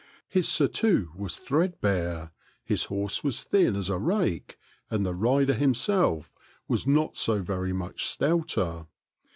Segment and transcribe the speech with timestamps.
[0.27, 2.31] His surtout was threadbare,
[2.63, 4.57] his horse was thin as a rake,
[4.89, 6.33] and the rider himself
[6.67, 8.87] was not so very much stouter.